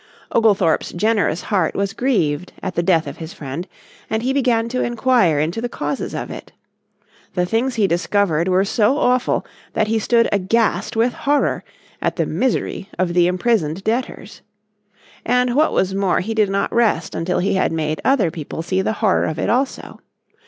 Oglethorpe's 0.31 0.93
generous 0.93 1.43
heart 1.43 1.75
was 1.75 1.93
grieved 1.93 2.53
at 2.63 2.73
the 2.73 2.81
death 2.81 3.05
of 3.05 3.17
his 3.17 3.33
friend, 3.33 3.67
and 4.09 4.23
he 4.23 4.33
began 4.33 4.67
to 4.67 4.81
enquire 4.81 5.39
into 5.39 5.61
the 5.61 5.69
causes 5.69 6.15
of 6.15 6.31
it. 6.31 6.51
The 7.35 7.45
things 7.45 7.75
he 7.75 7.85
discovered 7.85 8.47
were 8.47 8.65
so 8.65 8.97
awful 8.97 9.45
that 9.73 9.89
he 9.89 9.99
stood 9.99 10.27
aghast 10.31 10.95
with 10.95 11.13
horror 11.13 11.63
at 12.01 12.15
the 12.15 12.25
misery 12.25 12.89
of 12.97 13.13
the 13.13 13.27
imprisoned 13.27 13.83
debtors. 13.83 14.41
And 15.23 15.53
what 15.53 15.71
was 15.71 15.93
more 15.93 16.21
he 16.21 16.33
did 16.33 16.49
not 16.49 16.73
rest 16.73 17.13
until 17.13 17.37
he 17.37 17.53
had 17.53 17.71
made 17.71 18.01
other 18.03 18.31
people 18.31 18.63
see 18.63 18.81
the 18.81 18.93
horror 19.05 19.25
of 19.25 19.37
it 19.37 19.51
also. 19.51 19.99